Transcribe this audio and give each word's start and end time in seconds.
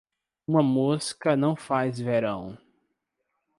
Uma 0.47 0.63
mosca 0.63 1.35
não 1.35 1.55
faz 1.55 1.99
verão. 1.99 2.57